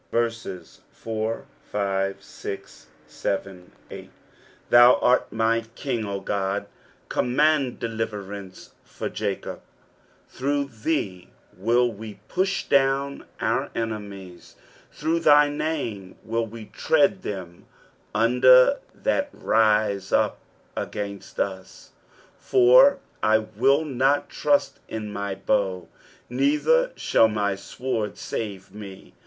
4 0.09 0.29
Thou 1.71 2.15
art 4.99 5.31
my 5.31 5.61
King, 5.75 6.05
O 6.05 6.19
God: 6.19 6.65
command 7.07 7.77
deliverances 7.77 8.71
for 8.83 9.07
Jacob, 9.09 9.61
5 10.27 10.35
Through 10.39 10.65
thee 10.83 11.29
will 11.55 11.91
we 11.93 12.15
push 12.27 12.63
down 12.63 13.25
our 13.39 13.69
enemies: 13.75 14.55
through 14.91 15.19
thy 15.19 15.49
name 15.49 16.15
will 16.25 16.47
we 16.47 16.65
tread 16.73 17.21
them 17.21 17.67
under 18.15 18.79
that 18.95 19.29
rise 19.31 20.11
up 20.11 20.39
against 20.75 21.39
us, 21.39 21.91
6 22.39 22.43
For 22.49 22.97
I 23.21 23.37
will 23.37 23.85
not 23.85 24.29
trust 24.31 24.79
in 24.89 25.13
my 25.13 25.35
bow, 25.35 25.87
neither 26.27 26.91
shall 26.95 27.27
my 27.27 27.53
sword 27.53 28.17
save 28.17 28.71
me. 28.73 29.13